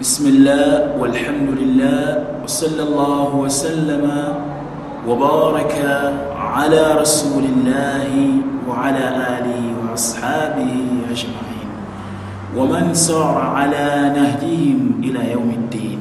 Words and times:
بسم 0.00 0.26
الله 0.26 0.94
والحمد 0.98 1.50
لله 1.58 2.24
وصلى 2.44 2.82
الله 2.82 3.34
وسلم 3.36 4.04
وبارك 5.08 5.74
على 6.38 6.82
رسول 7.02 7.42
الله 7.44 8.10
وعلى 8.68 9.04
آله 9.38 9.62
وأصحابه 9.82 10.74
أجمعين 11.10 11.68
ومن 12.56 12.94
سار 12.94 13.38
على 13.56 14.14
نهجهم 14.16 15.00
إلى 15.04 15.32
يوم 15.32 15.50
الدين 15.50 15.98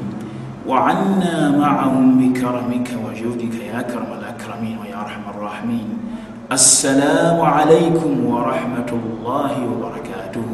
وعنا 0.67 1.57
معهم 1.57 2.05
بكرمك 2.21 2.89
وجودك 3.05 3.53
يا 3.65 3.79
أكرم 3.79 4.09
الأكرمين 4.19 4.77
ويا 4.77 5.01
أرحم 5.01 5.21
الراحمين 5.35 5.89
السلام 6.51 7.41
عليكم 7.41 8.25
ورحمة 8.25 8.89
الله 8.93 9.51
وبركاته 9.71 10.45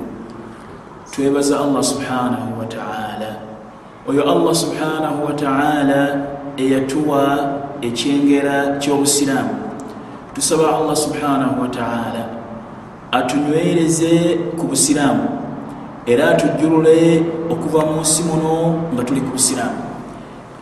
تويبز 1.16 1.52
الله 1.52 1.82
سبحانه 1.82 2.44
وتعالى 2.60 2.93
oyo 4.07 4.31
allah 4.31 4.55
subhanahu 4.55 5.25
wataala 5.25 6.25
eyatuwa 6.57 7.54
ekyengera 7.82 8.78
kyobusiraamu. 8.79 9.55
Tusaba 10.36 10.75
allah 10.78 10.95
subhanahu 10.95 11.61
wataala 11.61 12.25
atunywereze 13.11 14.37
ku 14.59 14.68
busiraamu 14.68 15.23
era 16.05 16.29
atujjulule 16.29 17.23
okuva 17.50 17.86
mu 17.86 18.01
nsi 18.01 18.23
muno 18.23 18.75
nga 18.93 19.04
tuli 19.04 19.21
ku 19.21 19.31
busiraamu. 19.31 19.79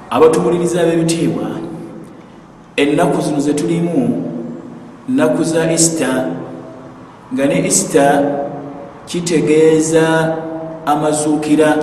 Abatumulirizaa 0.09 0.85
b'ebitiibwa 0.85 1.49
ennaku 2.75 3.21
zino 3.21 3.39
zetulimu 3.39 4.23
nnaku 5.09 5.43
za 5.43 5.71
isita 5.71 6.29
nga 7.33 7.45
ne 7.45 7.67
isita 7.67 8.23
kitegeeza 9.05 10.37
amazuukira 10.85 11.75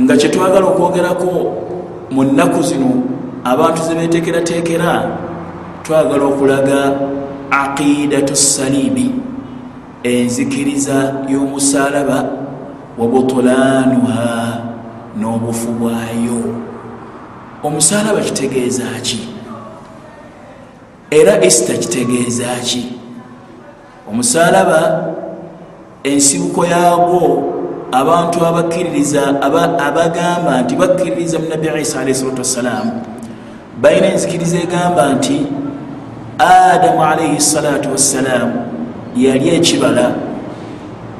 nga 0.00 0.16
kyetwagala 0.16 0.66
okwogerako 0.66 1.30
mu 2.10 2.24
nnaku 2.24 2.62
zino 2.62 2.90
abantu 3.44 3.82
zebetekeratekera 3.82 4.92
twagala 5.82 6.24
okulaga 6.24 6.80
aqidatu 7.50 8.36
saliibi 8.36 9.12
enzikiriza 10.02 11.26
y'omusalaba 11.28 12.18
wa 12.98 13.06
butulaanuha 13.06 14.58
n'obufu 15.16 15.72
bwayo. 15.72 16.40
Omusalaba 17.62 18.20
kitegeeza 18.20 18.84
ki? 19.02 19.28
Era 21.10 21.44
esita 21.44 21.72
kitegeeza 21.78 22.44
ki? 22.64 22.92
Omusalaba 24.10 25.12
ensibuko 26.04 26.64
yaagwo 26.66 27.52
abantu 27.92 28.46
abakkiririza 28.46 29.22
abagamba 29.88 30.62
nti 30.62 30.74
bakkiririza 30.76 31.38
mu 31.38 31.48
nabbi 31.48 31.68
isa 31.80 32.00
alaihi 32.00 32.14
salatu 32.14 32.38
wassalaamu 32.38 32.92
balina 33.80 34.06
enzikiriza 34.12 34.56
egamba 34.56 35.12
nti 35.12 35.46
adamu 36.38 37.04
alaihi 37.04 37.40
salatu 37.40 37.90
wassalaamu 37.92 38.52
yali 39.16 39.48
ekibala. 39.48 40.14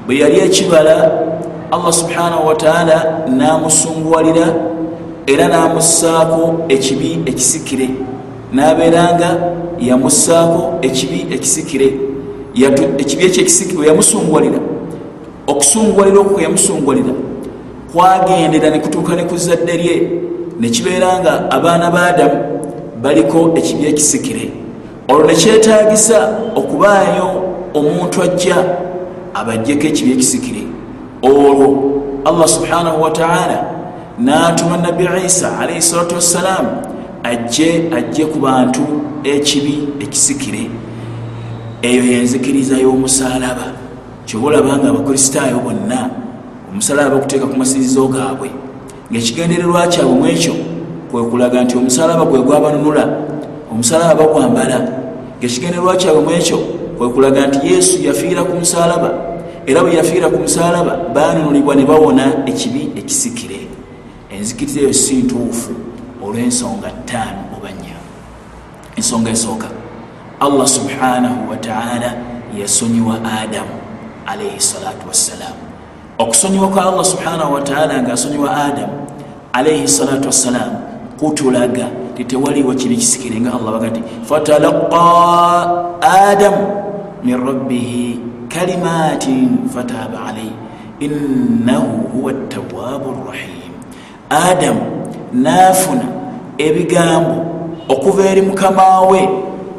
Bwe 0.07 0.19
yali 0.19 0.39
ekibala 0.39 1.13
allah 1.71 1.93
subhanahu 1.93 2.47
wataala 2.47 3.19
namusunguwalira 3.29 4.47
era 5.27 5.49
namussaako 5.49 6.65
ekibi 6.69 7.19
ekisikire. 7.27 7.91
Nabeeranga 8.53 9.37
yamussaako 9.81 10.79
ekibi 10.83 11.27
ekisikire. 11.35 11.93
Ekibi 12.99 13.25
ekyo 13.25 13.43
ekisikire 13.43 13.79
we 13.81 13.87
yamusunguwalira 13.87 14.59
okusunguwalira 15.47 16.21
okwo 16.21 16.41
yamusunguwalira 16.41 17.13
kwagendera 17.93 18.71
nekutuuka 18.71 19.17
ne 19.17 19.25
ku 19.25 19.37
zadde 19.37 19.77
lye. 19.77 20.11
Nekibeera 20.61 21.19
nga 21.21 21.51
abaana 21.51 21.91
ba 21.91 22.07
adamu 22.07 22.39
baliko 23.03 23.53
ekibi 23.57 23.87
ekisikire. 23.87 24.51
Olwo 25.09 25.27
nekyetagisa 25.27 26.39
okubaayo 26.57 27.29
omuntu 27.75 28.23
ajja 28.23 28.57
abajjeko 29.35 29.87
ekibi 29.87 30.13
ekisikire. 30.13 30.63
Olwo 31.23 31.69
allah 32.25 32.49
subhanahu 32.49 33.03
wataala 33.03 33.65
natuma 34.19 34.77
nabbi 34.77 35.09
isa 35.27 35.59
alaihi 35.59 35.83
salatu 35.83 36.15
wassalaamu 36.15 36.71
ajje 37.23 37.91
ajje 37.97 38.25
ku 38.25 38.39
bantu 38.39 38.83
ekibi 39.25 39.89
ekisikire. 40.01 40.71
Eyo 41.83 42.05
yenzikiriza 42.05 42.77
y'omusalaba 42.77 43.82
kyobaolaba 44.27 44.79
nga 44.79 44.89
abakristaayo 44.89 45.59
bonna 45.59 46.11
omusalaba 46.71 47.11
bakuteeka 47.11 47.47
ku 47.47 47.57
masirizo 47.57 48.09
gaabwe. 48.09 48.51
Ngaekigendererwa 49.11 49.87
kyabwe 49.87 50.15
mu 50.15 50.27
ekyo 50.27 50.55
kwekulaga 51.11 51.65
nti 51.65 51.77
omusalaba 51.77 52.25
gwe 52.25 52.41
gwabanunula 52.41 53.05
omusalaba 53.73 54.15
bagwambala 54.15 54.79
ngaekigendererwa 55.39 55.97
kyabwe 55.97 56.23
mu 56.23 56.31
ekyo 56.31 56.59
kwekulaga 56.99 57.47
nti 57.47 57.59
yesu 57.73 58.03
yafiira 58.03 58.45
ku 58.45 58.57
musalaba 58.57 59.11
era 59.67 59.83
bwe 59.83 59.95
yafiira 59.95 60.29
ku 60.31 60.39
musalaba 60.39 60.97
banunulibwa 61.15 61.75
ne 61.75 61.85
bawona 61.85 62.25
ekibi 62.47 62.93
ekisikire. 62.97 63.69
Enzikiriza 64.33 64.81
eyo 64.81 64.93
si 64.93 65.15
ntuufu 65.15 65.73
olw'ensonga 66.25 66.89
ttaano 67.05 67.53
oba 67.57 67.69
nnya. 67.71 67.97
Ensonga 68.97 69.31
esooka. 69.31 69.69
Allah 70.41 70.67
subhanahu 70.67 71.51
wataala 71.51 72.17
yasonyiwa 72.59 73.15
adamu 73.43 73.82
alaihi 74.27 74.61
salatu 74.61 75.09
wassalam. 75.09 75.55
Okusonyiwa 76.19 76.69
kwa 76.69 76.83
allah 76.83 77.05
subhanahu 77.05 77.55
wataala 77.55 78.03
nga 78.03 78.13
asonyiwa 78.13 78.57
adamu 78.65 78.93
alaihi 79.53 79.89
salatu 79.89 80.27
wassalam 80.27 80.71
kutulaga 81.21 81.87
titewaliwo 82.17 82.75
kibi 82.75 82.97
kisikire 82.97 83.41
nga 83.41 83.53
allah 83.55 83.73
baga 83.73 83.87
nti 83.91 84.03
fatalaqa 84.25 85.07
adamu 86.01 86.67
min 87.25 87.47
rabbihi 87.47 88.21
kalimatin 88.49 89.69
fataba 89.75 90.27
alaihi 90.27 90.53
innahu 91.01 91.87
huwa 92.13 92.33
tawabu 92.33 93.15
rrahim 93.27 93.73
adamu 94.31 94.81
naafuna 95.33 96.05
ebigambo 96.59 97.47
okuva 97.89 98.27
eri 98.27 98.43
mukama 98.43 99.01
we 99.01 99.29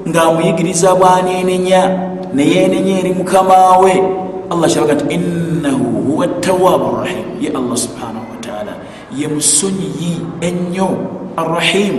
ngaamuyigiriza 0.10 0.96
bwanenenya 0.96 2.00
neyenenya 2.34 3.00
eri 3.00 3.14
mukama 3.14 3.78
we 3.78 4.04
allah 4.50 4.68
kyabaga 4.70 4.94
nti 4.94 5.16
innahu 5.16 5.86
huwa 6.08 6.28
tawabu 6.28 6.98
rrahim 6.98 7.26
ye 7.42 7.50
allah 7.50 7.78
subhanahu 7.78 8.26
wataala 8.32 8.74
ye 9.16 9.28
musonyiyi 9.28 10.22
ennyo 10.42 10.90
arrahim 11.38 11.96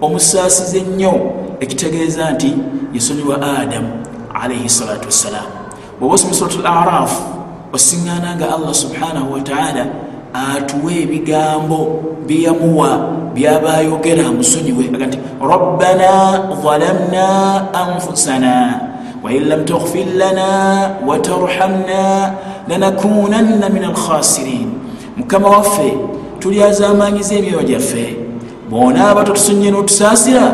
omusaasiza 0.00 0.78
ennyo 0.78 1.14
ekitegeeza 1.60 2.30
nti 2.30 2.54
yesonyiwa 2.92 3.42
adamu 3.60 3.90
alaihi 4.34 4.68
salatu 4.68 5.06
wassalam 5.06 5.46
bweoba 5.98 6.14
osoma 6.14 6.34
surat 6.34 6.54
al 6.60 6.66
araf 6.66 7.12
osiŋŋaana 7.72 8.36
nga 8.36 8.46
allah 8.54 8.74
subhanahu 8.74 9.32
wataala 9.32 9.86
atuwa 10.34 10.92
ebigambo 10.92 12.02
byeyamuwa 12.26 12.90
byabayogera 13.34 14.30
musonyiwe 14.32 14.84
aga 14.94 15.06
nti 15.06 15.18
rabbana 15.38 16.10
zalamna 16.62 17.26
anfusana 17.74 18.54
wain 19.24 19.48
lam 19.48 19.64
taghfir 19.64 20.06
lana 20.20 20.96
watarhamna 21.06 22.34
lanakunanna 22.68 23.68
min 23.68 23.84
alkhasirin 23.84 24.68
mukama 25.16 25.48
waffe 25.48 25.96
tulyazamanyiza 26.38 27.34
emyoyo 27.34 27.62
gyaffe 27.62 28.16
bonaaba 28.70 29.24
totusonye 29.24 29.70
n'otusaasira 29.70 30.46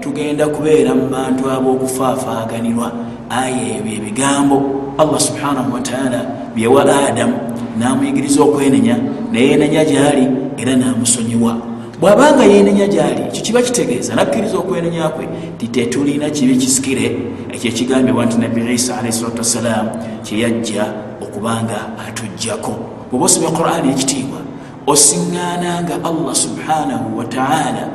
tugenda 0.00 0.46
kubeera 0.46 0.94
mu 0.94 1.06
bantu 1.14 1.50
ab'okufaafaganirwa 1.50 2.92
aya 3.30 3.76
ebyo 3.78 3.92
ebigambo 3.98 4.56
allah 4.98 5.20
subhanahu 5.20 5.74
wataala 5.74 6.20
byewa 6.54 6.82
adamu 7.08 7.36
namuyigiriza 7.78 8.42
okwenenya 8.42 8.96
neyenenya 9.32 9.84
gyali 9.84 10.26
era 10.58 10.76
namusonyiwa 10.76 11.71
bwabanga 12.02 12.44
yenenya 12.44 12.86
gyali 12.86 13.22
ekyo 13.22 13.42
kiba 13.42 13.62
kitegeeza 13.62 14.14
nakkiriza 14.14 14.58
okwenenya 14.58 15.08
kwe 15.08 15.28
ti 15.58 15.68
tetulina 15.68 16.30
kibi 16.30 16.56
kisikire. 16.56 17.06
Ekyo 17.52 17.70
ekigambibwa 17.70 18.26
nti 18.26 18.36
nabbi 18.38 18.74
isa 18.74 18.98
alaihi 18.98 19.12
salatu 19.12 19.38
wassalaamu 19.38 19.90
kyeyajja 20.22 20.84
okubanga 21.22 21.78
atujjako 22.08 22.74
bweoba 23.10 23.24
osomya 23.24 23.50
qurani 23.50 23.90
ekitiibwa 23.90 24.38
osiŋŋaana 24.86 25.82
nga 25.82 25.94
allah 26.08 26.34
subhanahu 26.34 27.18
wataala 27.18 27.88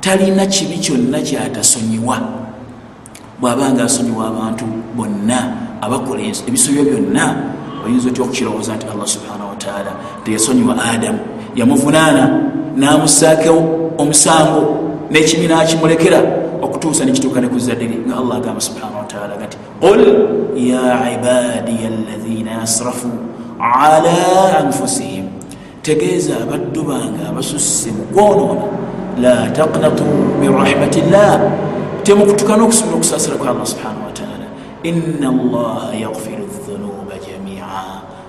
talina 0.00 0.46
kibi 0.46 0.78
kyonna 0.78 1.20
kyatasonyiwa. 1.20 2.18
Bwabanga 3.40 3.84
asonyiwa 3.84 4.28
abantu 4.28 4.64
bonna 4.96 5.38
abakola 5.80 6.22
ebisobyo 6.48 6.82
byonna 6.84 7.24
oyinza 7.84 8.08
otya 8.08 8.24
okukirowooza 8.24 8.76
nti 8.76 8.86
allah 8.92 9.06
subhanahu 9.06 9.50
wataala 9.50 9.92
teyasonyiwa 10.24 10.84
adamu? 10.84 11.18
Yamuvunaana 11.56 12.22
namusaako 12.76 13.54
omusango 13.98 14.78
nekibi 15.10 15.48
nakimulekera 15.48 16.22
okutuusa 16.62 17.04
nekituuka 17.04 17.40
nekuzadiri 17.40 18.06
nga 18.06 18.16
allah 18.16 18.36
agamba 18.36 18.60
subhanahu 18.60 18.98
wataala 19.04 19.36
gati 19.36 19.56
qul 19.80 20.00
ya 20.56 21.10
ibadiya 21.14 21.88
alaina 21.90 22.62
asrafu 22.62 23.10
ala 23.58 24.58
anfusihim. 24.58 25.24
Tegeeza 25.82 26.38
abaddu 26.42 26.82
bange 26.82 27.26
abasusse 27.28 27.90
mukwonoona 27.90 28.70
la 29.18 29.50
taqnatu 29.50 30.04
min 30.40 30.54
rahmatillah. 30.54 31.40
Temukutuka 32.06 32.56
n'okusobola 32.56 32.96
okusaasira 32.96 33.36
kwa 33.36 33.50
allah 33.50 33.66
subhanahu 33.66 34.06
wataala 34.06 34.46
ina 34.82 35.28
allaha 35.28 35.94
yaghfiru 35.94 36.46
dhunuba 36.66 37.14
jamia 37.26 37.66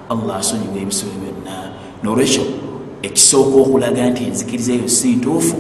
allah 0.09 0.35
asonyiwa 0.41 0.81
ebisobo 0.81 1.13
byonna 1.21 1.57
nolwekyo 2.03 2.62
ekisooka 3.07 3.55
okulaga 3.61 4.09
nti 4.09 4.21
enzikiriza 4.23 4.71
eyo 4.73 4.87
si 4.87 5.07
ntuufu. 5.15 5.55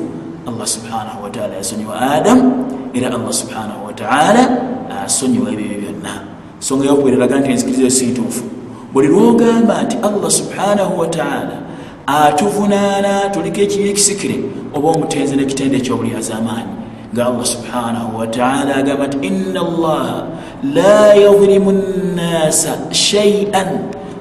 Allah 0.47 0.67
subhanahu 0.67 1.23
wataala 1.23 1.53
yasonyiwa 1.55 2.01
adamu 2.15 2.45
era 2.93 3.07
allah 3.07 3.33
subhanahu 3.33 3.85
wataala 3.85 4.43
asonyiwa 5.05 5.51
ebyo 5.53 5.65
byonna. 5.81 6.13
Ensonga 6.59 6.85
yokubereraga 6.85 7.39
nti 7.39 7.49
enzikiriza 7.51 7.81
eyo 7.81 7.91
si 7.99 8.05
ntuufu. 8.05 8.43
Buli 8.93 9.07
lwogamba 9.07 9.83
nti 9.83 9.97
allah 10.07 10.31
subhanahu 10.31 10.99
wataala 10.99 11.57
atuvunaana 12.07 13.29
tuliko 13.29 13.61
ekibi 13.61 13.89
ekisikire 13.89 14.39
oba 14.75 14.87
omutenzi 14.89 15.35
nekitende 15.35 15.77
ekyobulyazaamaanyi 15.77 16.73
nga 17.13 17.25
allah 17.25 17.45
subhanahu 17.45 18.17
wataala 18.19 18.75
agamba 18.75 19.07
nti 19.07 19.17
ina 19.27 19.59
allaha 19.67 20.17
la 20.73 21.13
yadhlimu 21.13 21.71
nnasa 21.71 22.71
shaian 22.91 23.69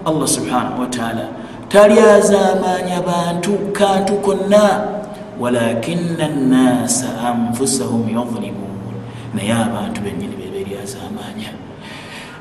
allah 0.05 0.29
subhanahu 0.29 0.81
wataala 0.81 1.25
talyazaamaanya 1.73 3.01
bantu 3.01 3.53
kantu 3.73 4.13
konna. 4.13 4.81
Walakina 5.41 6.29
nnasa 6.29 7.09
anfusahum 7.29 8.09
yadhlimun. 8.09 8.73
Naye 9.35 9.53
abantu 9.53 10.01
benyini 10.01 10.37
beberyazaamaanya 10.37 11.51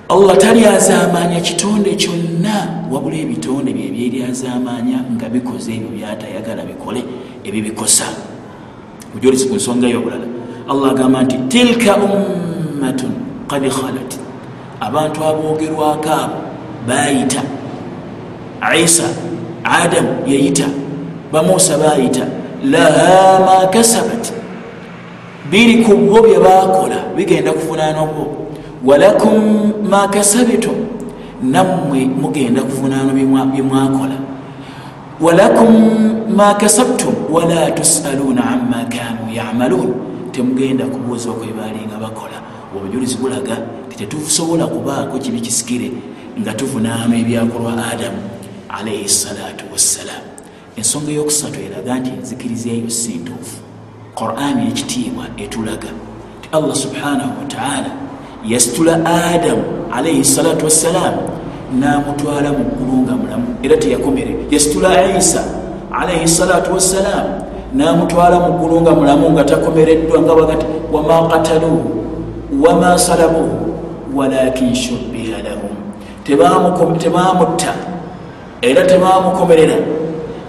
allah 0.10 0.38
talyazamanya 0.38 1.40
kitonde 1.42 1.96
kyonna. 1.96 2.84
Wabula 2.92 3.16
ebitonde 3.16 3.74
byebyeryazamanya 3.74 5.00
nga 5.16 5.30
bikoze 5.30 5.72
ebyo 5.76 5.90
byatayagala 5.96 6.64
bikole 6.68 7.04
ebibikosa. 7.44 8.06
Mujolisi 9.14 9.48
ku 9.48 9.56
nsonga 9.56 9.88
yobulala. 9.88 10.28
Allah 10.70 10.92
agamba 10.92 11.24
nti 11.24 11.38
tilka 11.48 11.96
ummatun 11.96 13.12
kad 13.48 13.64
khalat. 13.64 14.12
Abantu 14.82 15.24
aboogerwako 15.24 16.10
abo 16.12 16.38
bayita 16.88 17.42
isa 18.84 19.04
adamu 19.64 20.10
yayita 20.28 20.66
bamusa 21.32 21.78
bayita 21.78 22.26
laha 22.64 23.40
ma 23.40 23.68
kasabat. 23.72 24.34
Biri 25.52 25.84
ku 25.84 25.96
bwo 25.98 26.22
byebakola 26.22 27.12
bigenda 27.16 27.52
kuvunaanabwo 27.52 28.48
walakum 28.86 29.74
makasabtum 29.90 30.76
nammwe 31.44 32.06
mugenda 32.06 32.62
kuvunaano 32.62 33.14
byemwakola 33.14 34.18
walakum 35.22 35.72
makasabtum 36.36 37.14
wala 37.32 37.72
tusaluuna 37.72 38.44
ama 38.46 38.86
kanu 38.86 39.34
yamaluun 39.34 39.94
temugenda 40.32 40.86
kubuuza 40.86 41.30
okwebalinga 41.30 41.98
bakola. 42.02 42.38
Obujulizi 42.78 43.18
bulaga 43.18 43.58
titetusobola 43.90 44.68
kubaako 44.68 45.18
kibi 45.18 45.40
kisikire 45.42 45.92
nga 46.40 46.54
tuvunaano 46.54 47.16
ebyakolwa 47.16 47.74
adamu 47.92 48.22
alaihi 48.80 49.10
salatu 49.10 49.66
wassalam. 49.72 50.24
Ensonga 50.78 51.12
eyokusatu 51.12 51.60
eraga 51.68 51.96
nti 52.00 52.10
enzikiriza 52.10 52.70
eyo 52.70 52.90
si 52.90 53.12
ntuufu 53.14 53.58
qurani 54.16 54.68
ekitiibwa 54.68 55.26
etulaga 55.38 55.92
ti 56.42 56.50
allah 56.52 56.76
subhanahu 56.76 57.32
wataala 57.42 57.92
yasitula 58.46 58.94
adamu 59.06 59.64
alaihi 59.92 60.24
salatu 60.24 60.66
wassalam 60.66 61.14
namutwala 61.80 62.52
mu 62.52 62.64
ggulu 62.64 63.02
nga 63.02 63.14
mulamu 63.16 63.48
era 63.64 63.78
teyakomere. 63.78 64.36
Yasitula 64.52 65.18
isa 65.18 65.44
alaihi 65.92 66.28
salatu 66.28 66.74
wassalam 66.74 67.26
namutwala 67.74 68.40
mu 68.40 68.54
ggulu 68.58 68.82
nga 68.82 68.92
mulamu 68.92 69.32
nga 69.32 69.44
takomereddwa 69.44 70.22
nga 70.22 70.36
bagati 70.36 70.66
wama 70.92 71.28
kataluhu 71.28 71.90
wama 72.64 72.98
salabuhu 72.98 73.76
walakin 74.16 74.76
shubbiha 74.76 75.38
lahum. 75.44 75.76
Tebamutta 76.24 77.74
era 78.62 78.86
tebamukomerera 78.86 79.76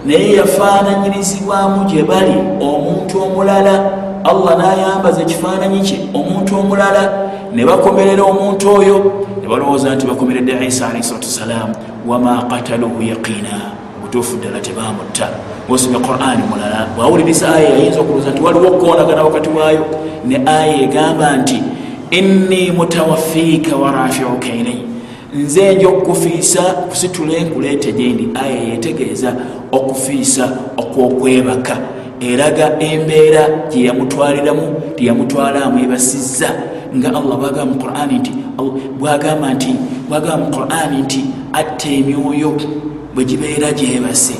naye 0.05 0.33
yafaananyirizibwamu 0.35 1.85
gye 1.85 2.03
bali 2.03 2.35
omuntu 2.61 3.23
omulala. 3.23 3.91
Allah 4.23 4.57
nayambaza 4.57 5.21
ekifaananyi 5.21 5.81
kye 5.81 5.97
omuntu 6.13 6.59
omulala. 6.59 7.29
Ne 7.53 7.65
bakomerera 7.65 8.23
omuntu 8.23 8.69
oyo 8.69 8.97
ne 9.41 9.47
balowooza 9.47 9.95
nti 9.95 10.07
bakomeredde 10.07 10.65
isa 10.65 10.87
alahi 10.87 11.03
salatu 11.03 11.27
wassalaamu 11.27 11.75
wama 12.07 12.45
kataluhu 12.49 13.01
yaqiina. 13.01 13.55
Butuufu 14.01 14.37
ddala 14.37 14.59
tebamutta 14.59 15.29
osomya 15.69 15.99
qurani 15.99 16.43
mulala. 16.49 16.87
Bwawuliriza 16.95 17.55
aya 17.55 17.69
yayinza 17.69 17.99
okulooza 17.99 18.29
nti 18.29 18.41
waliwo 18.41 18.67
okukoonagana 18.67 19.23
wakati 19.23 19.49
waayo? 19.49 19.85
Ne 20.25 20.41
aya 20.45 20.81
egamba 20.81 21.37
nti 21.37 21.63
inni 22.11 22.71
mutawafiika 22.71 23.75
warafiuka 23.75 24.47
ilai 24.47 24.92
nze 25.35 25.75
nja 25.75 25.87
okukufiisa 25.87 26.61
kusitule 26.61 27.41
nkuleete 27.41 27.91
gyendi. 27.91 28.29
Aya 28.43 28.61
yetegeeza 28.61 29.35
okufiisa 29.71 30.57
okwokwebaka. 30.77 31.77
Eraga 32.19 32.79
embeera 32.79 33.49
gyeyamutwaliramu 33.71 34.81
teyamutwala 34.95 35.65
amwebasizza 35.65 36.49
nga 36.95 37.07
allah 37.07 37.37
bwagamba 37.37 37.65
mu 37.65 37.75
qurani 37.75 38.19
nti 38.19 38.31
bwagamba 38.99 39.53
nti 39.53 39.75
bwagamba 40.09 40.37
mu 40.37 40.51
qurani 40.55 40.97
nti 41.01 41.25
atta 41.53 41.89
emyoyo 41.89 42.53
bwe 43.15 43.25
gibeera 43.25 43.71
gyebase 43.71 44.33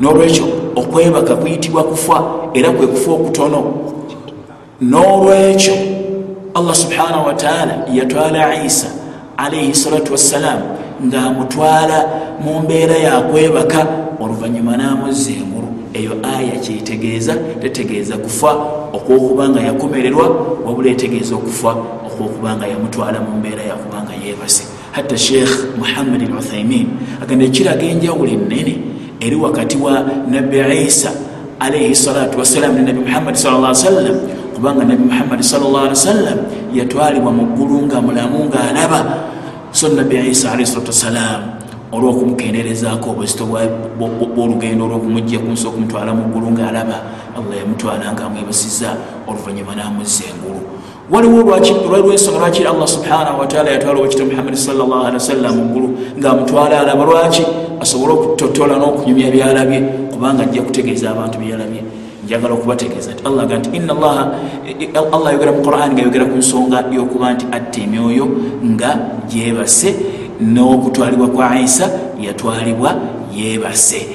n'olwekyo 0.00 0.44
okwebaka 0.76 1.36
kuyitibwa 1.36 1.84
kufa 1.84 2.24
era 2.54 2.70
kwe 2.70 2.86
kufa 2.86 3.10
okutono. 3.10 3.60
N'olwekyo 4.82 5.74
allah 6.54 6.74
subhanahu 6.74 7.26
wataala 7.26 7.74
yatwala 7.92 8.64
isa 8.64 9.03
alaihi 9.36 9.74
salatu 9.74 10.12
wassalam 10.12 10.60
ng'amutwala 11.04 11.98
mu 12.44 12.60
mbeera 12.62 12.96
yakwebaka 12.96 13.86
oluvanyuma 14.20 14.76
n'amuzza 14.76 15.30
engulu. 15.30 15.68
Eyo 15.94 16.12
aya 16.22 16.58
kyeyitegeeza 16.58 17.34
tetegeeza 17.62 18.16
kufa 18.16 18.50
okwokubanga 18.92 19.60
yakomererwa 19.60 20.26
wabula 20.66 20.90
etegeeza 20.90 21.34
okufa 21.34 21.70
okwokubanga 22.06 22.66
yamutwala 22.66 23.20
mu 23.20 23.38
mbeera 23.38 23.62
yakubanga 23.62 24.12
yebase 24.26 24.64
hatta 24.92 25.18
sheikh 25.18 25.50
muhammad 25.78 26.22
al 26.22 26.38
uthaimin 26.38 26.86
agamba 27.22 27.44
ekiraga 27.44 27.82
enjawulo 27.82 28.30
enene 28.30 28.78
eri 29.20 29.36
wakati 29.36 29.76
wa 29.76 30.04
nabbi 30.30 30.58
isa 30.86 31.10
alaihi 31.60 31.94
salatu 31.94 32.38
wassalamu 32.38 32.78
ne 32.78 32.82
nabbi 32.82 33.00
muhammadi 33.00 33.38
sal 33.38 33.60
lla 33.60 33.74
sallam 33.74 34.16
kubanga 34.64 34.84
nabbi 34.84 35.04
muhammadi 35.04 35.44
sal 35.44 35.60
llah 35.60 35.84
ali 35.84 35.92
wasallam 35.92 36.38
yatwalibwa 36.72 37.32
mu 37.36 37.44
ggulu 37.52 37.84
nga 37.84 38.00
mulamu 38.00 38.48
ng'alaba 38.48 39.28
so 39.76 39.92
nabbi 39.92 40.32
isa 40.32 40.56
alaihi 40.56 40.64
salatu 40.64 40.88
wassalamu 40.88 41.60
olwokumukenderezaako 41.92 43.12
obuzito 43.12 43.44
bwolugendo 43.44 44.88
olwokumujja 44.88 45.44
kunsi 45.44 45.68
okumutwala 45.68 46.16
mu 46.16 46.32
ggulu 46.32 46.56
ngaalaba 46.56 46.96
allah 47.36 47.54
yamutwala 47.60 48.08
nga 48.16 48.24
amwebasiza 48.24 48.96
oluvanyuma 49.28 49.76
namuzza 49.76 50.32
engulu. 50.32 50.64
Waliwo 51.12 51.44
lwensonga 51.44 52.38
lwaki 52.40 52.64
allah 52.64 52.88
subhanahu 52.88 53.40
wataala 53.44 53.68
yatwala 53.70 54.00
owekito 54.00 54.24
muhammadi 54.24 54.56
salllahali 54.56 55.20
wasallam 55.20 55.52
mu 55.60 55.64
ggulu 55.68 55.88
ngaamutwala 56.16 56.80
alaba? 56.80 57.04
Lwaki? 57.04 57.44
Asobole 57.84 58.12
okutotola 58.16 58.80
n'okunyumya 58.80 59.28
byalabye 59.28 59.80
kubanga 60.08 60.42
ajja 60.42 60.62
kutegeeza 60.62 61.10
abantu 61.12 61.36
byalabye 61.38 61.84
njagala 62.24 62.54
okubategeeza 62.54 63.12
nti 63.12 63.22
allah 63.28 63.46
ga 63.46 63.58
nti 63.58 63.68
allah 64.96 65.28
ayogera 65.28 65.52
mu 65.52 65.62
qurani 65.62 65.94
ngaayogera 65.94 66.24
ku 66.24 66.36
nsonga 66.36 66.78
y'okuba 66.94 67.26
nti 67.34 67.44
atta 67.56 67.78
emyoyo 67.80 68.26
nga 68.64 68.90
gyebase 69.30 69.90
n'okutwalibwa 70.40 71.28
kwa 71.28 71.60
isa 71.60 71.90
yatwalibwa 72.20 72.96
yebase. 73.34 74.06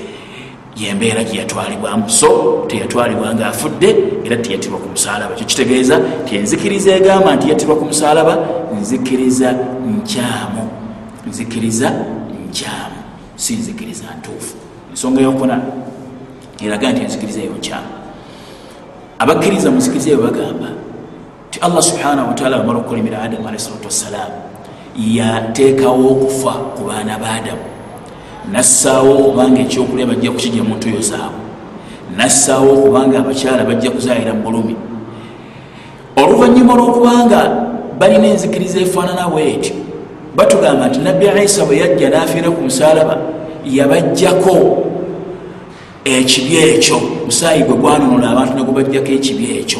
Yembeera 0.77 1.23
gyeyatwalibwamu 1.23 2.09
so 2.09 2.63
teyatwalibwa 2.67 3.35
nga 3.35 3.47
afudde 3.47 3.95
era 4.25 4.37
teyatibwa 4.37 4.79
ku 4.79 4.89
musalaba 4.89 5.33
ekyo 5.33 5.45
kitegeeza 5.45 5.99
ti 6.25 6.35
enzikiriza 6.35 6.95
egamba 6.95 7.35
nti 7.35 7.49
yatibwa 7.49 7.75
ku 7.75 7.85
musalaba 7.85 8.37
nzikiriza 8.81 9.49
nkyamu. 9.89 10.63
Nzikiriza 11.27 11.89
nkyamu. 12.47 12.99
Si 13.35 13.53
nzikiriza 13.53 14.05
ntuufu. 14.19 14.55
Ensonga 14.91 15.21
yokuna 15.21 15.61
eraga 16.63 16.91
nti 16.91 17.01
enzikiriza 17.01 17.39
eyo 17.39 17.55
nkyamu 17.59 17.98
abakkiriza 19.19 19.71
muzikiriza 19.71 20.09
eyo 20.09 20.21
bagamba 20.21 20.69
ti 21.51 21.59
allah 21.61 21.83
subhanahu 21.83 22.27
wataala 22.27 22.57
bamala 22.57 22.79
okukolimira 22.79 23.21
adamu 23.21 23.47
alehi 23.47 23.63
salatu 23.63 23.85
wassalaamu 23.85 24.49
yateekawo 24.99 26.11
okufa 26.11 26.51
ku 26.75 26.83
baana 26.83 27.17
ba 27.19 27.39
adamu. 27.39 27.63
Nassaawo 28.51 29.11
okubanga 29.19 29.61
ekyokulya 29.61 30.05
bajja 30.05 30.31
kukijja 30.31 30.63
mu 30.63 30.75
ntuyo 30.75 31.01
zaabwe. 31.01 31.39
Nassaawo 32.17 32.73
okubanga 32.73 33.19
abakyala 33.19 33.63
bajja 33.63 33.91
kuzaalira 33.91 34.33
mu 34.33 34.41
bulumi. 34.43 34.75
Oluvannyuma 36.17 36.73
olwokubanga 36.73 37.41
balina 37.99 38.27
enzikiriza 38.27 38.79
efaanana 38.79 39.29
bwetyo 39.29 39.75
batugamba 40.35 40.87
nti 40.87 40.99
nabbi 40.99 41.25
isa 41.43 41.65
bwe 41.65 41.77
yajja 41.77 42.09
n'afiira 42.09 42.51
ku 42.51 42.61
musalaba 42.61 43.17
yabajjako 43.65 44.83
ekibi 46.05 46.57
ekyo 46.57 47.18
musaayi 47.29 47.63
gwe 47.63 47.75
gwanonola 47.77 48.29
abantu 48.29 48.53
negubajjako 48.57 49.11
ekibi 49.11 49.45
ekyo. 49.61 49.79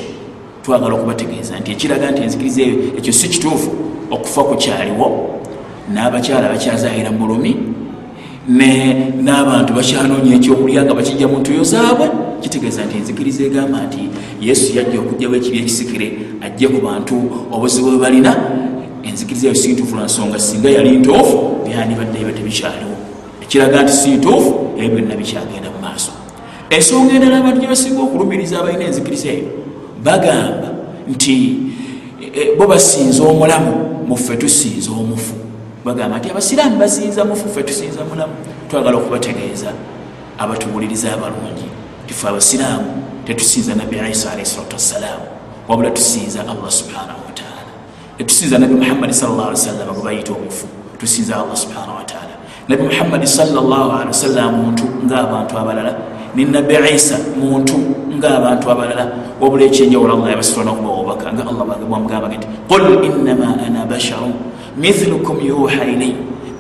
Twagala 0.63 0.93
okubategeeza 0.95 1.59
nti 1.59 1.71
ekiraga 1.71 2.11
nti 2.11 2.21
enzikiriza 2.21 2.61
eyo 2.61 2.75
ekyo 2.97 3.13
si 3.13 3.27
kituufu 3.33 3.69
okufa 4.11 4.41
kukyaliwo. 4.43 5.07
N'abakyala 5.93 6.49
bakyazaayira 6.53 7.11
mulumi 7.11 7.51
n'abantu 9.25 9.71
bakyanoonya 9.77 10.35
ekyokulya 10.37 10.81
nga 10.85 10.93
bakijja 10.93 11.27
mu 11.27 11.37
ntuyo 11.39 11.63
zaabwe. 11.63 12.07
Kitegeeza 12.41 12.85
nti 12.85 12.97
enzikiriza 12.97 13.43
egamba 13.43 13.77
nti 13.87 14.01
yesu 14.47 14.77
yajja 14.77 14.99
okugjawo 14.99 15.35
ekibi 15.35 15.57
ekisikire 15.63 16.07
ajje 16.45 16.67
ku 16.73 16.79
bantu 16.87 17.15
obuzibu 17.53 17.89
bwe 17.89 17.99
balina. 18.03 18.31
Enzikiriza 19.07 19.45
eyo 19.47 19.55
sintuufu 19.55 19.95
lwansonga 19.95 20.39
singa 20.39 20.69
yali 20.69 20.91
ntuufu 21.01 21.37
byandibadde 21.65 22.17
ibe 22.21 22.31
tebikyaliwo. 22.37 22.95
Ekiraga 23.43 23.83
nti 23.83 23.93
sintuufu 24.01 24.49
ebyo 24.77 24.89
byonna 24.95 25.15
bikyagenda 25.19 25.69
mu 25.73 25.81
maaso 25.81 26.18
ensonga 26.69 27.13
endala 27.13 27.38
abantu 27.38 27.59
gye 27.59 27.67
basinga 27.67 28.01
okulumiriza 28.01 28.59
abalina 28.59 28.85
enzikiriza 28.85 29.29
eyo 29.29 29.49
bagamba 30.03 30.69
nti 31.07 31.35
e, 32.33 32.55
bo 32.57 32.67
basinza 32.67 33.23
omulamu 33.23 33.73
muffe 34.07 34.38
tusinza 34.38 34.91
omufu. 34.91 35.33
Bagamba 35.85 36.17
nti 36.17 36.29
abasiraamu 36.29 36.77
basinza 36.77 37.25
mufu 37.25 37.49
ffe 37.49 37.63
tusinza 37.63 38.05
mulamu 38.09 38.33
twagala 38.69 38.97
okubategeeza 38.97 39.71
abatuwuliriza 40.38 41.13
abalungi. 41.13 41.67
Tife 42.07 42.27
abasiraamu 42.27 42.99
tetusinza 43.29 43.75
nabbi 43.75 43.95
isa 44.11 44.31
alahi 44.31 44.45
salatu 44.45 44.73
wassalaamu 44.73 45.25
wabula 45.67 45.91
tusinza 45.91 46.41
allah 46.41 46.71
subhanahu 46.71 47.21
wataala 47.27 47.63
tetusinza 48.17 48.57
nabbi 48.57 48.73
muhammadi 48.73 49.13
sawasalama 49.13 49.93
gwe 49.93 50.03
bayita 50.03 50.33
omufu 50.33 50.67
tusinza 50.97 51.35
allah 51.35 51.57
subhanahu 51.57 51.97
wataala 51.97 52.35
nabbi 52.67 52.83
muhammadi 52.83 53.27
salllahalihi 53.27 54.07
wasallam 54.07 54.55
muntu 54.55 54.83
ngaabantu 55.05 55.57
abalala 55.57 55.93
ne 56.36 56.45
nabbi 56.45 56.75
isa 56.95 57.17
muntu 57.39 57.75
ngaabantu 58.17 58.71
abalala. 58.71 59.05
Wabula 59.41 59.65
ekyenjawulo 59.65 60.13
allah 60.13 60.29
yabasitona 60.36 60.71
okuba 60.71 60.89
obubaka 60.89 61.33
nga 61.33 61.43
allah 61.48 61.65
bwamugambage 61.89 62.38
nti 62.38 62.48
qul 62.67 62.83
innama 63.03 63.55
ana 63.65 63.86
basharu 63.86 64.33
mithlukum 64.77 65.39
yuha 65.39 65.86
ilay. 65.86 66.13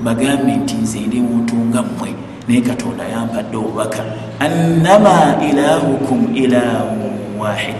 Bagambe 0.03 0.55
nti 0.63 0.75
nze 0.75 0.99
ndi 0.99 1.19
muntu 1.19 1.55
nga 1.69 1.83
mmwe 1.83 2.15
naye 2.47 2.61
katonda 2.61 3.03
yampadde 3.03 3.57
obubaka. 3.57 4.01
Annama 4.39 5.35
ilahukum 5.43 6.35
ilahu 6.35 7.11
wahid. 7.39 7.79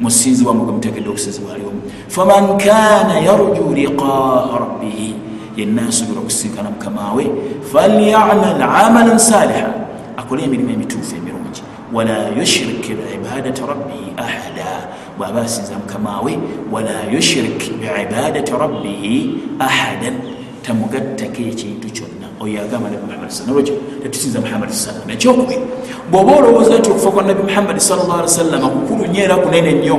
Musinzibwa 0.00 0.54
mugwe 0.54 0.72
mutegedde 0.72 1.08
okusinzibwa 1.08 1.54
aliomu 1.54 1.80
faman 2.08 2.58
kana 2.60 3.16
yarju 3.24 3.72
liqaa 3.74 4.52
rabbihi. 4.60 5.14
Yenna 5.56 5.88
asobola 5.88 6.20
okusinkana 6.20 6.68
mukamawe 6.68 7.24
falyamal 7.72 8.60
amalan 8.60 9.16
saliha 9.18 9.85
akole 10.16 10.42
emirimu 10.42 10.70
emituufu 10.70 11.16
emirungi. 11.16 11.62
Wala 11.92 12.28
yushrik 12.38 12.82
biibadati 12.82 13.62
rabbihi 13.62 14.12
ahada. 14.16 14.88
Bwaba 15.18 15.42
asinza 15.42 15.74
mukamawe 15.74 16.38
wala 16.72 17.04
yushrik 17.12 17.72
biibadati 17.80 18.52
rabbihi 18.52 19.38
ahadan 19.58 20.14
tamugattako 20.62 21.42
ekintu 21.42 21.88
kyonna. 21.88 22.26
Oyo 22.40 22.60
agamba 22.62 22.90
nabi 22.90 23.06
muhammadi 23.06 23.32
salolwekyo 23.32 23.74
tetusinza 24.02 24.40
muhammadi 24.40 24.72
sallam 24.72 25.10
ekyokubiri. 25.10 25.62
Bw'oba 26.10 26.32
olowooza 26.36 26.78
nti 26.78 26.90
okufa 26.90 27.10
kwa 27.10 27.22
nabi 27.22 27.42
muhammadi 27.42 27.80
salllah 27.80 28.18
ali 28.18 28.28
sallama 28.28 28.68
kukulu 28.68 29.06
nyo 29.06 29.24
era 29.24 29.36
kunene 29.36 29.72
nnyo 29.72 29.98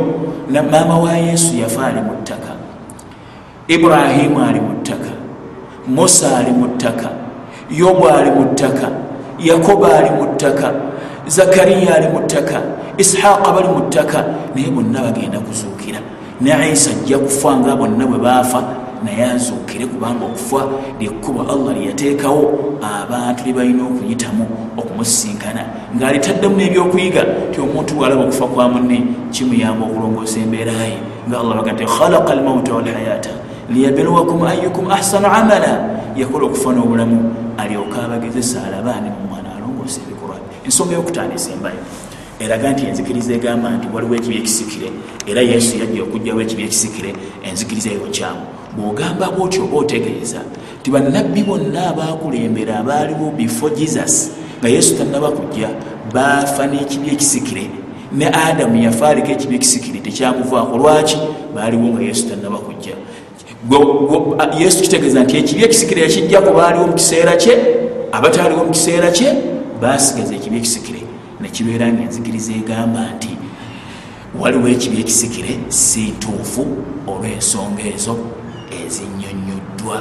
maama 0.71 0.99
wa 0.99 1.13
yesu 1.13 1.55
yafa 1.57 1.87
ali 1.87 2.01
mu 2.01 2.13
ttaka. 2.23 2.51
Ibrahimu 3.67 4.43
ali 4.43 4.59
mu 4.59 4.73
ttaka. 4.83 5.11
Musa 5.87 6.37
ali 6.37 6.51
mu 6.51 6.67
ttaka. 6.67 7.09
Yobu 7.71 8.07
ali 8.07 8.31
mu 8.31 8.45
ttaka 8.53 9.06
yakoba 9.39 9.97
ali 9.97 10.09
mu 10.09 10.25
ttaka 10.35 10.73
zakariya 11.27 11.95
ali 11.95 12.07
mu 12.07 12.19
ttaka 12.25 12.61
isihaaqa 12.97 13.51
bali 13.51 13.67
mu 13.67 13.81
ttaka 13.89 14.25
naye 14.55 14.69
bonna 14.71 15.01
bagenda 15.01 15.39
kuzuukira. 15.39 15.99
Ne 16.41 16.51
isa 16.71 16.91
ajja 16.91 17.17
kufa 17.17 17.57
nga 17.57 17.75
bonna 17.75 18.05
bwe 18.05 18.17
baafa 18.17 18.63
naye 19.03 19.23
azuukire 19.23 19.85
kubanga 19.85 20.25
okufa 20.25 20.65
lyekkuba 20.99 21.41
allah 21.49 21.73
lyeyateekawo 21.77 22.79
abantu 22.81 23.43
lye 23.45 23.53
balina 23.53 23.83
okuyitamu 23.83 24.45
okumusinkana 24.77 25.61
ng'alitaddemu 25.97 26.55
n'ebyokuyiga 26.57 27.21
ti 27.51 27.61
omuntu 27.61 27.93
bwalaba 27.93 28.23
okufa 28.25 28.45
kwa 28.47 28.69
munne 28.69 28.97
kimuyamba 29.31 29.85
okulongoosa 29.85 30.39
embeeraye 30.39 30.97
nga 31.29 31.39
allah 31.39 31.55
baga 31.57 31.71
nti 31.73 31.85
khalaqa 31.85 32.33
almauta 32.33 32.73
walhayata 32.73 33.29
liyabluwakum 33.69 34.41
ayukum 34.43 34.89
ahsanu 34.89 35.27
amala. 35.27 35.97
Yakola 36.17 36.45
okufa 36.49 36.73
n'obulamu 36.73 37.17
alyoka 37.57 38.03
abagezesa 38.05 38.65
alabaani 38.65 39.09
mu 39.13 39.26
ensonga 40.67 40.93
y'okutandisa 40.93 41.51
embayo 41.51 41.81
eraga 42.39 42.71
nti 42.71 42.85
enzikiriza 42.85 43.33
egamba 43.33 43.69
nti 43.69 43.87
waliwo 43.93 44.15
ekibi 44.15 44.35
ekisikire 44.37 44.89
era 45.27 45.41
yesu 45.41 45.77
yajja 45.79 46.03
okugjawo 46.03 46.41
ekibi 46.41 46.63
ekisikire 46.63 47.11
enzikiriza 47.47 47.89
eyo 47.89 48.07
nkyamu. 48.09 48.43
Bw'ogamba 48.75 49.31
bwotyo 49.31 49.63
oba 49.63 49.77
otegeeza 49.77 50.41
ti 50.83 50.91
bannabbi 50.91 51.43
bonna 51.43 51.89
abaakulembera 51.89 52.79
abaaliwo 52.79 53.31
before 53.37 53.75
jesus 53.75 54.31
nga 54.59 54.69
yesu 54.69 54.95
tannaba 54.97 55.29
kujja 55.31 55.69
baafa 56.13 56.67
n'ekibi 56.67 57.07
ekisikire 57.09 57.65
ne 58.11 58.27
adamu 58.27 58.83
yafaaliko 58.83 59.31
ekibi 59.31 59.55
ekisikire 59.55 59.99
tekyamuvaako. 59.99 60.77
Lwaki? 60.77 61.17
Baaliwo 61.55 61.87
nga 61.93 62.01
yesu 62.01 62.29
tannaba 62.29 62.57
kujja. 62.57 62.93
Yesu 64.59 64.81
kitegeeza 64.81 65.23
nti 65.23 65.37
ekibi 65.37 65.63
ekisikire 65.63 66.01
yakijja 66.01 66.41
ku 66.41 66.53
baaliwo 66.53 66.87
mu 66.87 66.93
kiseera 66.93 67.35
kye 67.35 67.53
abataaliwo 68.11 68.63
mu 68.63 68.71
kiseera 68.71 69.11
kye 69.11 69.56
basigaza 69.81 70.35
ekibi 70.35 70.57
ekisikire 70.57 71.01
nekibeera 71.41 71.87
nga 71.93 72.01
enzikiriza 72.03 72.51
egamba 72.61 73.01
nti 73.15 73.31
waliwo 74.39 74.67
ekibi 74.75 74.97
ekisikire 75.03 75.53
si 75.69 76.01
ntuufu 76.15 76.63
olw'ensonga 77.11 77.83
ezo 77.93 78.15
ezinyonyoddwa 78.79 79.97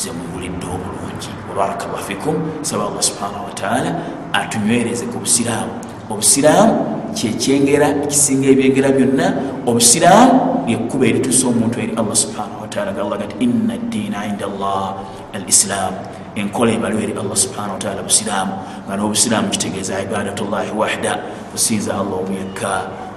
zemuwulidde 0.00 0.66
obulungi. 0.76 1.30
Wabarakallah 1.48 2.02
fikum 2.10 2.34
saba 2.62 2.82
allah 2.88 3.02
subhanahu 3.02 3.44
wataala 3.48 3.90
atunywereze 4.32 5.04
ku 5.10 5.18
busiraamu. 5.18 5.72
Obusiraamu 6.10 6.74
kyekyengera 7.16 7.88
kisinga 8.10 8.48
ebyengera 8.52 8.88
byonna 8.92 9.26
obusiraamu 9.66 10.64
lyekkuba 10.68 11.04
eritusa 11.10 11.48
omuntu 11.48 11.80
eri 11.80 11.92
allah 12.00 12.16
subhanahu 12.24 12.60
wataala 12.64 12.92
nga 12.92 13.02
allah 13.04 13.18
gati 13.18 13.36
inna 13.44 13.74
ddiina 13.76 14.18
inda 14.30 14.44
allah 14.50 14.84
al 15.32 15.44
islaamu 15.48 15.98
enkola 16.40 16.72
ebaliwo 16.72 17.02
eri 17.02 17.12
allah 17.12 17.36
subhana 17.36 17.72
wataala 17.72 18.02
busiraamu. 18.02 18.52
Nga 18.86 18.96
n'obusiraamu 18.96 19.48
kitegeeza 19.48 20.02
ibadatullahi 20.02 20.70
wahda 20.76 21.18
kusinza 21.52 21.94
allah 21.94 22.18
omuyekka 22.22 22.70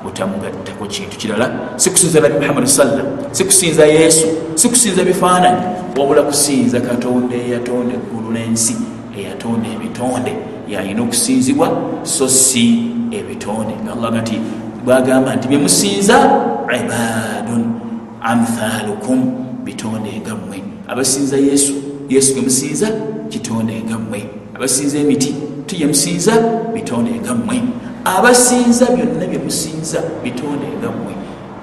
butamugattako 0.03 0.85
kintu 0.85 1.17
kirala. 1.17 1.51
Sikusinza 1.75 2.19
nabi 2.19 2.39
muhammadi 2.39 2.67
sallam 2.67 3.05
sikusinza 3.31 3.85
yesu 3.85 4.27
sikusinza 4.55 5.03
bifaananyi 5.03 5.61
wabula 5.97 6.21
kusinza 6.21 6.81
katonda 6.81 7.35
eyatonda 7.35 7.93
eggulu 7.95 8.31
n'ensi 8.31 8.75
eyatonda 9.17 9.67
ebitonde 9.75 10.33
yalina 10.67 11.01
okusinzibwa 11.01 11.67
so 12.03 12.29
si 12.29 12.91
ebitonde. 13.11 13.73
Nga 13.83 13.93
allah 13.93 14.11
gati 14.11 14.41
bwagamba 14.85 15.35
nti 15.35 15.47
byemusinza 15.47 16.17
ibadun 16.79 17.63
amthalukum 18.21 19.19
bitonde 19.63 20.21
nga 20.21 20.35
mmwe. 20.35 20.63
Abasinza 20.87 21.37
yesu 21.37 21.73
yesu 22.09 22.35
gemusinza 22.35 22.89
kitonde 23.33 23.83
nga 23.87 23.97
mmwe. 23.97 24.19
Abasinza 24.55 24.97
emiti 24.97 25.35
tiyemusinza 25.67 26.33
bitonde 26.73 27.11
nga 27.23 27.33
mmwe. 27.35 27.57
Abasinza 28.05 28.85
byonna 28.85 29.25
byemusinza 29.31 29.99
bitonde 30.23 30.67
nga 30.79 30.89
mmwe. 30.95 31.13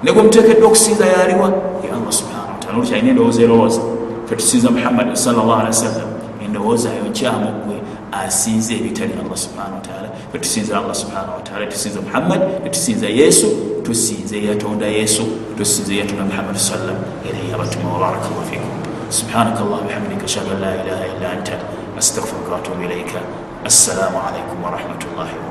Ne 0.03 0.11
gwe 0.11 0.23
muteekeddwa 0.23 0.67
okusinza 0.67 1.05
yaliwa? 1.05 1.47
Ye 1.83 1.89
allah 1.97 2.11
subhanahu 2.19 2.51
wataala 2.53 2.77
olwokyalina 2.77 3.09
endowooza 3.09 3.41
erowooza. 3.41 3.81
Fe 4.27 4.35
tusinza 4.35 4.69
muhammadi 4.71 5.17
sallllah 5.17 5.57
alihi 5.59 5.73
wasallam 5.75 6.09
endowooza 6.45 6.89
yo 6.89 7.03
nkyamu 7.09 7.49
gwe 7.65 7.77
asinza 8.11 8.73
ebitali 8.73 9.13
allah 9.21 9.37
subhanahu 9.37 9.75
wataala 9.75 10.09
fe 10.31 10.39
tusinza 10.39 10.77
allah 10.77 10.95
subhanahu 10.95 11.35
wataala 11.39 11.65
tusinza 11.65 12.01
muhammadi 12.01 12.45
tetusinza 12.63 13.07
yesu 13.21 13.47
tusinza 13.83 14.35
eyatonda 14.35 14.87
yesu 14.99 15.23
tusinza 15.57 15.93
eyatonda 15.93 16.23
muhammadi 16.23 16.59
sallam. 16.59 16.97
Era 17.27 17.39
yabatuma 17.51 17.93
wabaraka 17.93 18.29
wafikum 18.39 18.69
subhanaka 19.09 19.59
llahuma 19.59 19.87
bihamdika 19.87 20.25
ashhadu 20.25 20.49
an 20.55 20.59
la 20.61 20.71
ilaha 20.81 21.03
illa 21.11 21.27
anta 21.35 21.55
أستغفرك 21.99 22.47
وأتوب 22.49 22.81
إليك. 22.81 23.11
السلام 23.65 24.15
عليكم 24.15 24.63
ورحمة 24.63 25.01
الله 25.11 25.29
وبركاته. 25.35 25.48